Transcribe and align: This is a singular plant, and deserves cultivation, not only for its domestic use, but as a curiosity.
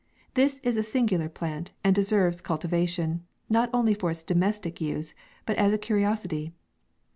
This 0.33 0.59
is 0.63 0.77
a 0.77 0.81
singular 0.81 1.29
plant, 1.29 1.73
and 1.83 1.93
deserves 1.93 2.41
cultivation, 2.41 3.23
not 3.51 3.69
only 3.71 3.93
for 3.93 4.09
its 4.09 4.23
domestic 4.23 4.81
use, 4.81 5.13
but 5.45 5.57
as 5.57 5.73
a 5.73 5.77
curiosity. 5.77 6.53